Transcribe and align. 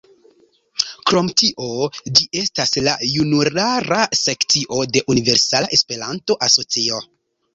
Krom 1.09 1.27
tio, 1.41 1.65
ĝi 2.19 2.25
estas 2.41 2.71
la 2.87 2.95
junulara 3.09 3.99
sekcio 4.21 4.81
de 4.95 5.05
Universala 5.15 5.71
Esperanto-Asocio. 5.79 7.03